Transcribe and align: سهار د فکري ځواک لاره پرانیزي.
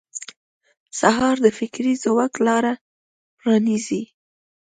سهار 0.99 1.35
د 1.45 1.47
فکري 1.57 1.93
ځواک 2.03 2.33
لاره 2.47 2.73
پرانیزي. 3.39 4.03